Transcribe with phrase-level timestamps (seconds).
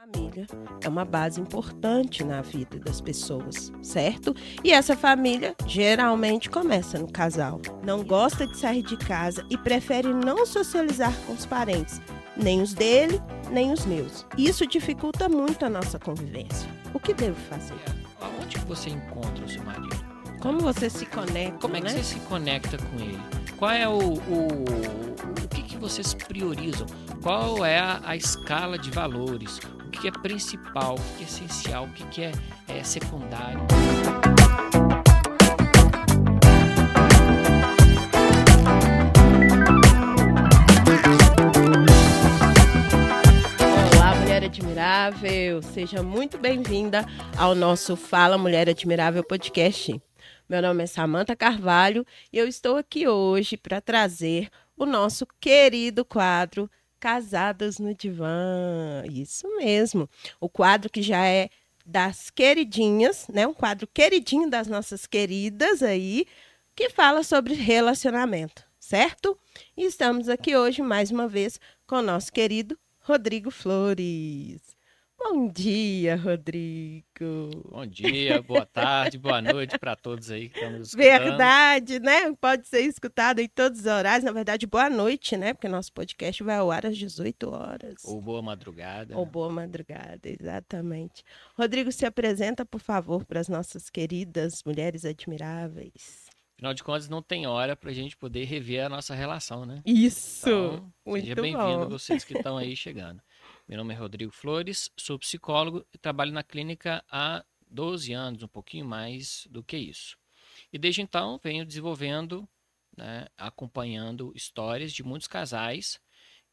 [0.00, 0.46] família
[0.82, 4.34] é uma base importante na vida das pessoas, certo?
[4.64, 7.60] E essa família geralmente começa no casal.
[7.84, 12.00] Não gosta de sair de casa e prefere não socializar com os parentes,
[12.34, 14.24] nem os dele, nem os meus.
[14.38, 16.70] Isso dificulta muito a nossa convivência.
[16.94, 17.74] O que devo fazer?
[18.22, 20.02] Aonde você encontra o seu marido?
[20.40, 21.58] Como você se conecta?
[21.58, 21.92] Como é que né?
[21.92, 23.20] você se conecta com ele?
[23.58, 24.46] Qual é o, o,
[25.44, 26.86] o que, que vocês priorizam?
[27.22, 29.60] Qual é a, a escala de valores?
[30.00, 30.94] Que, é principal?
[30.94, 31.84] O que, é essencial?
[31.84, 32.32] O que, é,
[32.68, 33.60] é secundário?
[44.42, 45.62] Admirável!
[45.62, 50.02] Seja muito bem-vinda ao nosso Fala Mulher Admirável podcast.
[50.48, 56.04] Meu nome é Samanta Carvalho e eu estou aqui hoje para trazer o nosso querido
[56.04, 56.68] quadro
[57.00, 59.02] Casadas no Divã.
[59.10, 60.08] Isso mesmo.
[60.38, 61.48] O quadro que já é
[61.84, 63.46] das queridinhas, né?
[63.46, 66.26] Um quadro queridinho das nossas queridas aí,
[66.76, 69.36] que fala sobre relacionamento, certo?
[69.76, 74.60] E estamos aqui hoje mais uma vez com o nosso querido Rodrigo Flores.
[75.22, 77.04] Bom dia, Rodrigo.
[77.68, 81.06] Bom dia, boa tarde, boa noite para todos aí que estão nos escutando.
[81.06, 82.32] Verdade, né?
[82.40, 84.24] Pode ser escutado em todos os horários.
[84.24, 85.52] Na verdade, boa noite, né?
[85.52, 88.02] Porque nosso podcast vai ao ar às 18 horas.
[88.04, 89.16] Ou boa madrugada.
[89.16, 91.22] Ou boa madrugada, exatamente.
[91.54, 96.30] Rodrigo, se apresenta, por favor, para as nossas queridas mulheres admiráveis.
[96.56, 99.82] Afinal de contas, não tem hora para a gente poder rever a nossa relação, né?
[99.84, 100.48] Isso!
[100.48, 103.20] Então, muito seja bem-vindo vocês que estão aí chegando.
[103.70, 108.48] Meu nome é Rodrigo Flores, sou psicólogo e trabalho na clínica há 12 anos, um
[108.48, 110.18] pouquinho mais do que isso.
[110.72, 112.48] E desde então venho desenvolvendo,
[112.96, 116.00] né, acompanhando histórias de muitos casais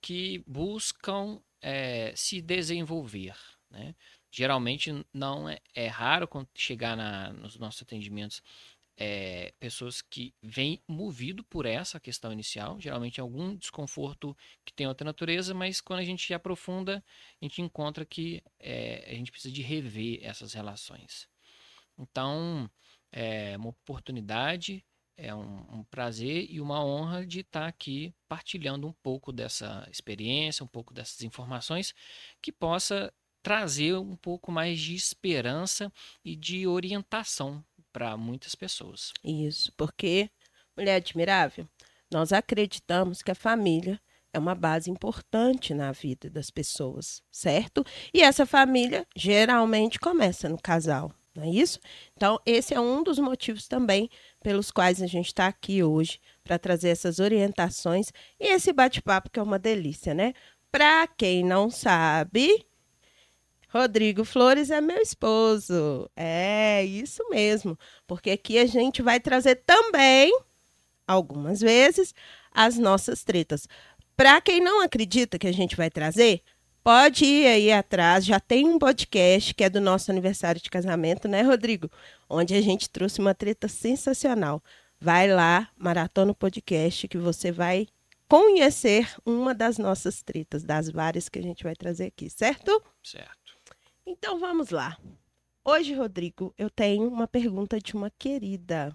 [0.00, 3.36] que buscam eh, se desenvolver.
[3.70, 3.94] Né?
[4.28, 8.42] Geralmente não é, é raro chegar na- nos nossos atendimentos
[8.96, 15.04] é, pessoas que vêm movido por essa questão inicial, geralmente algum desconforto que tem outra
[15.04, 17.04] natureza, mas quando a gente aprofunda,
[17.40, 21.28] a gente encontra que é, a gente precisa de rever essas relações.
[21.98, 22.70] Então,
[23.10, 24.84] é uma oportunidade,
[25.16, 30.64] é um, um prazer e uma honra de estar aqui partilhando um pouco dessa experiência,
[30.64, 31.94] um pouco dessas informações,
[32.42, 33.12] que possa
[33.42, 35.92] trazer um pouco mais de esperança
[36.24, 37.62] e de orientação
[37.94, 39.12] para muitas pessoas.
[39.22, 40.28] Isso, porque,
[40.76, 41.66] mulher admirável,
[42.10, 44.00] nós acreditamos que a família
[44.32, 47.86] é uma base importante na vida das pessoas, certo?
[48.12, 51.78] E essa família geralmente começa no casal, não é isso?
[52.16, 54.10] Então, esse é um dos motivos também
[54.42, 59.38] pelos quais a gente está aqui hoje, para trazer essas orientações e esse bate-papo que
[59.38, 60.34] é uma delícia, né?
[60.72, 62.66] Para quem não sabe,
[63.74, 66.08] Rodrigo Flores é meu esposo.
[66.14, 67.76] É isso mesmo.
[68.06, 70.32] Porque aqui a gente vai trazer também,
[71.06, 72.14] algumas vezes,
[72.52, 73.66] as nossas tretas.
[74.16, 76.40] Para quem não acredita que a gente vai trazer,
[76.84, 78.24] pode ir aí atrás.
[78.24, 81.90] Já tem um podcast que é do nosso aniversário de casamento, né, Rodrigo?
[82.30, 84.62] Onde a gente trouxe uma treta sensacional.
[85.00, 87.88] Vai lá, maratona o podcast, que você vai
[88.28, 92.80] conhecer uma das nossas tretas, das várias que a gente vai trazer aqui, certo?
[93.02, 93.43] Certo.
[94.06, 94.98] Então vamos lá.
[95.64, 98.94] Hoje, Rodrigo, eu tenho uma pergunta de uma querida.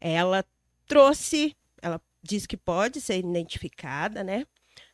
[0.00, 0.44] Ela
[0.86, 4.44] trouxe, ela diz que pode ser identificada, né?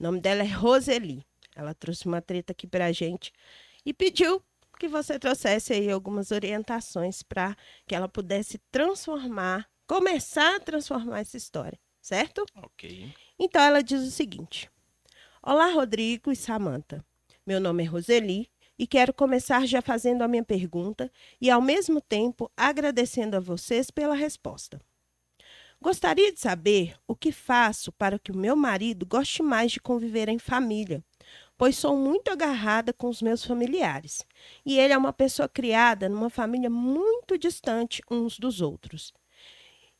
[0.00, 1.22] O nome dela é Roseli.
[1.54, 3.30] Ela trouxe uma treta aqui pra gente
[3.84, 4.42] e pediu
[4.78, 7.54] que você trouxesse aí algumas orientações para
[7.86, 12.46] que ela pudesse transformar, começar a transformar essa história, certo?
[12.54, 13.12] Ok.
[13.38, 14.70] Então ela diz o seguinte:
[15.42, 17.04] Olá, Rodrigo e Samanta.
[17.44, 22.00] Meu nome é Roseli e quero começar já fazendo a minha pergunta e, ao mesmo
[22.00, 24.80] tempo, agradecendo a vocês pela resposta.
[25.80, 30.28] Gostaria de saber o que faço para que o meu marido goste mais de conviver
[30.28, 31.04] em família,
[31.56, 34.26] pois sou muito agarrada com os meus familiares
[34.66, 39.12] e ele é uma pessoa criada numa família muito distante uns dos outros.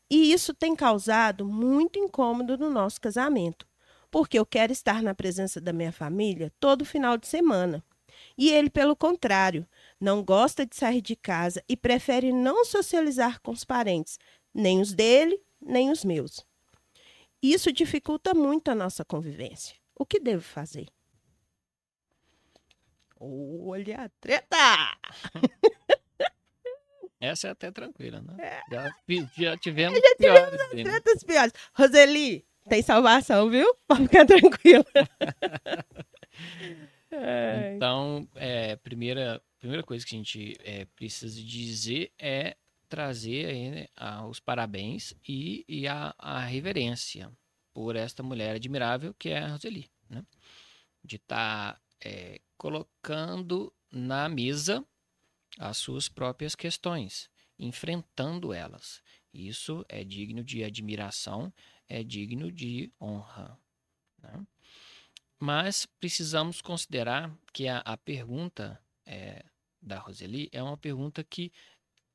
[0.09, 3.67] E isso tem causado muito incômodo no nosso casamento,
[4.09, 7.83] porque eu quero estar na presença da minha família todo final de semana.
[8.37, 9.67] E ele, pelo contrário,
[9.99, 14.17] não gosta de sair de casa e prefere não socializar com os parentes,
[14.53, 16.45] nem os dele, nem os meus.
[17.41, 19.75] Isso dificulta muito a nossa convivência.
[19.95, 20.87] O que devo fazer?
[23.19, 24.55] Olha a treta!
[27.19, 28.35] Essa é até tranquila, né?
[28.39, 28.61] É.
[28.73, 28.95] Já,
[29.37, 30.61] já tivemos Já piores.
[30.71, 30.91] aí, né?
[30.91, 31.51] Tretas piores.
[31.73, 33.67] Roseli, tem salvação, viu?
[33.87, 34.85] Pode ficar tranquila.
[37.21, 37.75] É.
[37.75, 42.55] Então, é, primeira, primeira coisa que a gente é, precisa dizer é
[42.87, 47.31] trazer aí, né, a- os parabéns e, e a, a reverência
[47.73, 50.25] por esta mulher admirável que é a Roseli, né?
[51.03, 51.79] De estar
[52.57, 54.85] colocando na mesa
[55.57, 59.01] as suas próprias questões, enfrentando elas.
[59.33, 61.53] Isso é digno de admiração,
[61.87, 63.57] é digno de honra.
[64.21, 64.45] né?
[65.39, 69.43] Mas precisamos considerar que a, a pergunta é,
[69.81, 71.51] da Roseli é uma pergunta que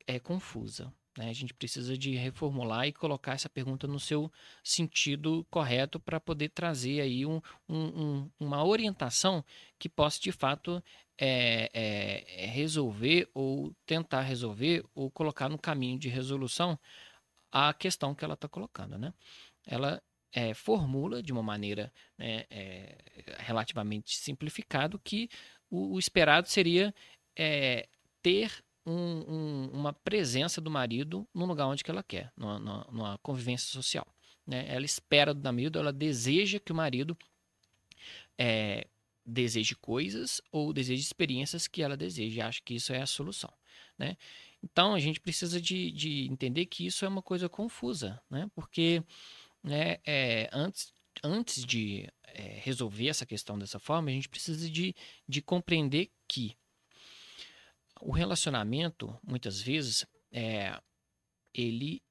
[0.07, 0.93] é confusa.
[1.17, 1.31] né?
[1.31, 4.31] A gente precisa de reformular e colocar essa pergunta no seu
[4.63, 9.45] sentido correto para poder trazer aí um, um- um- uma orientação
[9.79, 10.83] que possa de fato
[11.17, 16.79] é, é, resolver ou tentar resolver ou colocar no caminho de resolução
[17.53, 19.15] a questão que ela está colocando, né?
[19.65, 20.03] Ela
[20.35, 22.99] é, formula de uma maneira né, é,
[23.39, 25.29] relativamente simplificado que
[25.71, 26.93] o, o esperado seria
[27.37, 27.89] é,
[28.21, 28.51] ter
[28.85, 32.59] um- um- uma presença do marido no lugar onde que ela quer, numa,
[32.91, 34.07] numa- convivência social.
[34.47, 34.67] né?
[34.69, 37.17] Ela espera do marido, ela deseja que o marido
[38.39, 38.87] é,
[39.25, 42.47] deseje coisas ou deseje experiências que ela deseja.
[42.49, 43.53] Acha que isso é a solução.
[43.99, 44.17] Né?
[44.63, 48.51] Então a gente precisa de, de entender que isso é uma coisa confusa, né?
[48.55, 49.03] porque
[49.65, 54.95] né, é, antes, antes de é, resolver essa questão dessa forma, a gente precisa de,
[55.27, 56.55] de compreender que
[58.01, 60.79] o relacionamento, muitas vezes, é,
[61.55, 62.03] ele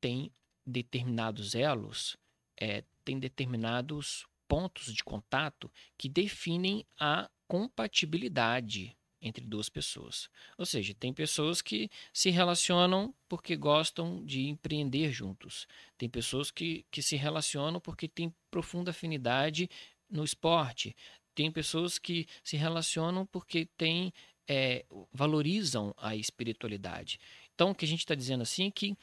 [0.00, 0.32] tem
[0.66, 2.16] determinados elos,
[2.56, 10.28] é, tem determinados pontos de contato que definem a compatibilidade entre duas pessoas.
[10.56, 15.66] Ou seja, tem pessoas que se relacionam porque gostam de empreender juntos.
[15.98, 19.68] Tem pessoas que, que se relacionam porque têm profunda afinidade
[20.08, 20.94] no esporte.
[21.34, 24.12] Tem pessoas que se relacionam porque têm
[24.48, 27.18] é, valorizam a espiritualidade.
[27.54, 28.96] Então, o que a gente está dizendo assim é que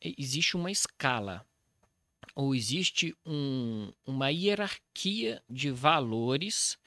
[0.00, 1.44] existe uma escala
[2.34, 6.78] ou existe um- uma hierarquia de valores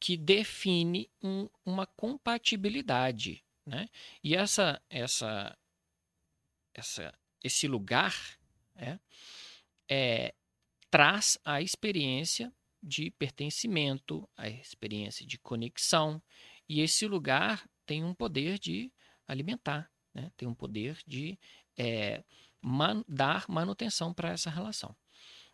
[0.00, 3.88] que define um- uma compatibilidade, né?
[4.22, 5.56] E essa, essa,
[6.74, 8.14] essa, esse lugar
[8.74, 9.00] né,
[9.88, 10.34] é,
[10.90, 12.52] traz a experiência
[12.82, 16.22] de pertencimento, a experiência de conexão,
[16.68, 18.92] e esse lugar tem um poder de
[19.26, 20.30] alimentar, né?
[20.36, 21.38] tem um poder de
[21.76, 22.22] é,
[22.60, 24.94] man- dar manutenção para essa relação.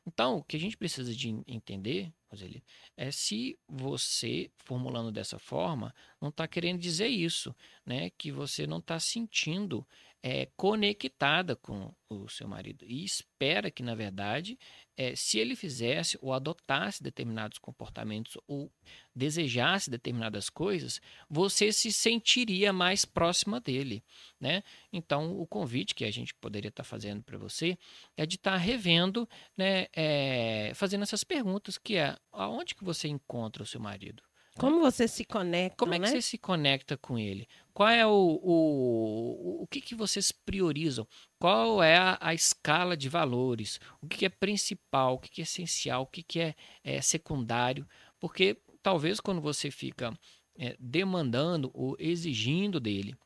[0.07, 2.63] Então, o que a gente precisa de en- entender, Roseli,
[2.97, 7.55] é se você, formulando dessa forma, não está querendo dizer isso,
[7.87, 8.11] né?
[8.11, 9.87] Que você não está sentindo
[10.27, 12.87] é, conectada com o seu marido.
[12.89, 14.59] E espera que, na verdade,
[14.97, 18.73] é, se ele fizesse ou adotasse determinados comportamentos ou
[19.15, 20.99] desejasse determinadas coisas,
[21.29, 24.03] você se sentiria mais próxima dele,
[24.41, 24.63] né?
[24.91, 27.77] Então, o convite que a gente poderia estar fazendo para você
[28.17, 33.63] é de estar revendo, né, é, fazendo essas perguntas, que é aonde que você encontra
[33.63, 34.23] o seu marido?
[34.59, 36.11] Como você se conecta, Como é que né?
[36.11, 37.49] você se conecta com ele?
[37.73, 41.07] Qual é o, o, o que, que vocês priorizam?
[41.41, 43.81] Qual é a, a escala de valores?
[44.01, 45.15] O que, que é principal?
[45.15, 46.03] O que, que é essencial?
[46.03, 46.55] O que, que é,
[46.85, 47.87] é secundário?
[48.21, 50.17] Porque talvez quando você fica
[50.57, 53.17] é, demandando ou exigindo dele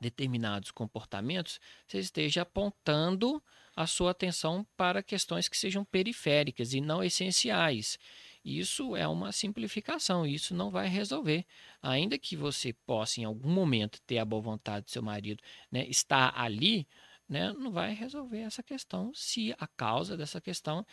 [0.00, 3.42] determinados comportamentos, você esteja apontando
[3.74, 7.98] a sua atenção para questões que sejam periféricas e não essenciais.
[8.46, 11.44] Isso é uma simplificação, isso não vai resolver.
[11.82, 15.84] Ainda que você possa, em algum momento, ter a boa vontade do seu marido né,
[15.88, 16.86] estar ali,
[17.28, 20.86] né, não vai resolver essa questão se a causa dessa questão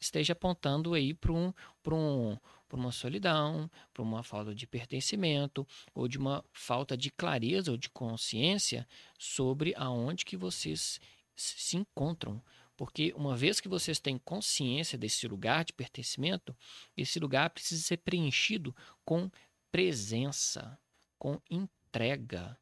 [0.00, 1.52] esteja apontando aí para um,
[1.86, 2.38] um,
[2.72, 7.90] uma solidão, para uma falta de pertencimento ou de uma falta de clareza ou de
[7.90, 8.88] consciência
[9.18, 10.98] sobre aonde que vocês
[11.34, 12.42] se encontram.
[12.76, 16.54] Porque uma vez que vocês têm consciência desse lugar de pertencimento,
[16.96, 19.30] esse lugar precisa ser preenchido com
[19.72, 20.78] presença,
[21.18, 22.58] com entrega,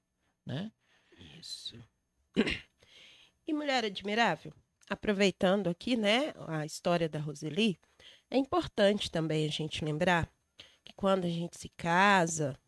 [0.46, 0.70] né?
[1.40, 1.76] Isso.
[3.46, 4.54] E mulher admirável,
[4.88, 7.78] aproveitando aqui, né, a história da Roseli,
[8.30, 10.32] é importante também a gente lembrar
[10.84, 12.58] que quando a gente se casa,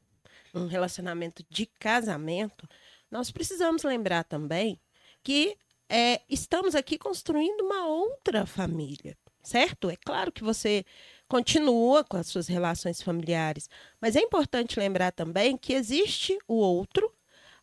[0.54, 2.68] um relacionamento de casamento,
[3.10, 4.80] nós precisamos lembrar também
[5.22, 5.56] que
[5.88, 9.88] é, estamos aqui construindo uma outra família, certo?
[9.90, 10.84] É claro que você
[11.28, 13.68] continua com as suas relações familiares,
[14.00, 17.12] mas é importante lembrar também que existe o outro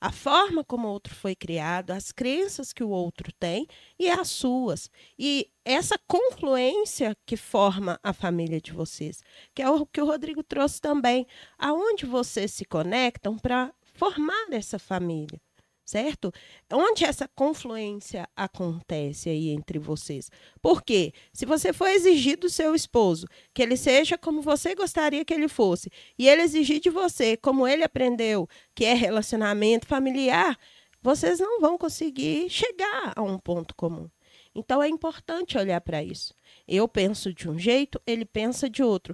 [0.03, 3.65] a forma como o outro foi criado, as crenças que o outro tem
[3.97, 4.91] e as suas.
[5.17, 9.23] E essa confluência que forma a família de vocês,
[9.55, 11.25] que é o que o Rodrigo trouxe também,
[11.57, 15.39] aonde vocês se conectam para formar essa família
[15.85, 16.31] certo?
[16.71, 20.29] Onde essa confluência acontece aí entre vocês?
[20.61, 25.33] Porque se você for exigir do seu esposo que ele seja como você gostaria que
[25.33, 30.57] ele fosse, e ele exigir de você como ele aprendeu, que é relacionamento familiar,
[31.01, 34.09] vocês não vão conseguir chegar a um ponto comum.
[34.55, 36.33] Então é importante olhar para isso.
[36.67, 39.13] Eu penso de um jeito, ele pensa de outro.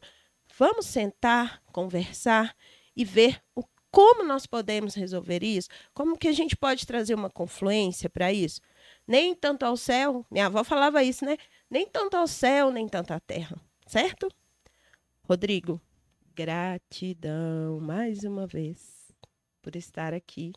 [0.58, 2.56] Vamos sentar, conversar
[2.96, 5.70] e ver o como nós podemos resolver isso?
[5.94, 8.62] Como que a gente pode trazer uma confluência para isso?
[9.08, 11.38] Nem tanto ao céu, minha avó falava isso, né?
[11.70, 14.28] Nem tanto ao céu, nem tanto à terra, certo?
[15.24, 15.82] Rodrigo,
[16.36, 19.12] gratidão mais uma vez
[19.62, 20.54] por estar aqui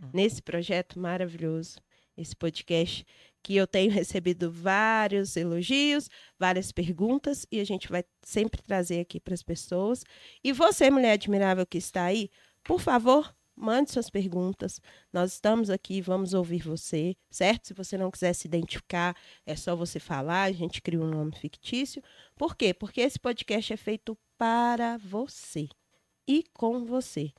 [0.00, 0.10] uhum.
[0.12, 1.78] nesse projeto maravilhoso,
[2.16, 3.04] esse podcast
[3.42, 9.20] que eu tenho recebido vários elogios, várias perguntas e a gente vai sempre trazer aqui
[9.20, 10.02] para as pessoas.
[10.42, 12.28] E você, mulher admirável que está aí,
[12.66, 14.80] por favor, mande suas perguntas.
[15.12, 17.68] Nós estamos aqui, vamos ouvir você, certo?
[17.68, 21.34] Se você não quiser se identificar, é só você falar, a gente cria um nome
[21.36, 22.02] fictício.
[22.36, 22.74] Por quê?
[22.74, 25.68] Porque esse podcast é feito para você
[26.28, 27.32] e com você.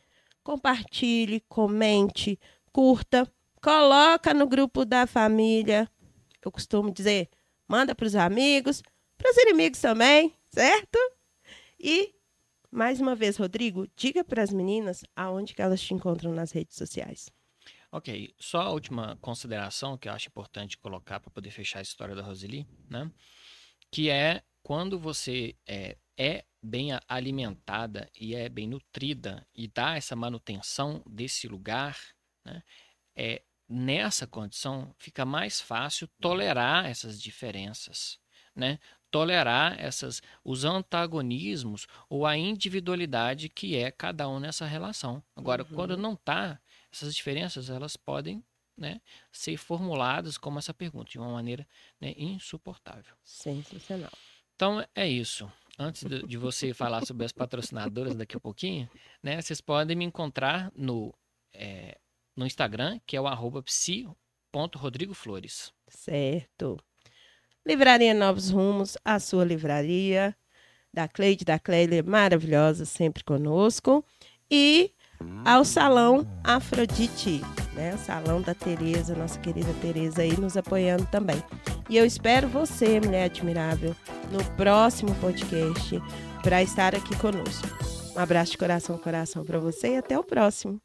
[0.43, 2.39] Compartilhe, comente,
[2.71, 3.31] curta,
[3.61, 5.89] coloca no grupo da família.
[6.43, 7.29] Eu costumo dizer,
[7.67, 8.81] manda para os amigos,
[9.17, 10.97] para os inimigos também, certo?
[11.79, 12.16] E
[12.71, 16.75] mais uma vez, Rodrigo, diga para as meninas aonde que elas te encontram nas redes
[16.75, 17.29] sociais.
[17.91, 22.15] Ok, só a última consideração que eu acho importante colocar para poder fechar a história
[22.15, 23.09] da Roseli, né?
[23.89, 30.15] Que é quando você é, é bem alimentada e é bem nutrida e dá essa
[30.15, 31.97] manutenção desse lugar,
[32.43, 32.61] né?
[33.15, 38.19] É, nessa condição fica mais fácil tolerar essas diferenças,
[38.53, 38.79] né?
[39.09, 45.23] Tolerar essas os antagonismos ou a individualidade que é cada um nessa relação.
[45.35, 45.75] Agora, uhum.
[45.75, 46.59] quando não está,
[46.91, 48.43] essas diferenças elas podem
[48.77, 51.65] né, ser formuladas como essa pergunta, de uma maneira
[51.99, 53.15] né, insuportável.
[53.23, 54.11] Sensacional.
[54.55, 55.51] Então, é isso.
[55.79, 58.89] Antes de, de você falar sobre as patrocinadoras daqui a pouquinho,
[59.21, 61.13] né, vocês podem me encontrar no,
[61.53, 61.99] é,
[62.35, 65.71] no Instagram, que é o arroba psi.rodrigoflores.
[65.87, 66.83] Certo.
[67.67, 70.33] Livraria Novos Rumos, a sua livraria.
[70.93, 74.05] Da Cleide, da Cleide, maravilhosa, sempre conosco.
[74.49, 74.91] E
[75.43, 77.41] ao Salão Afrodite,
[77.73, 77.93] né?
[77.93, 81.43] O Salão da Tereza, nossa querida Tereza aí nos apoiando também.
[81.89, 83.93] E eu espero você, mulher admirável,
[84.31, 86.01] no próximo podcast
[86.41, 87.67] para estar aqui conosco.
[88.15, 90.81] Um abraço de coração coração para você e até o próximo.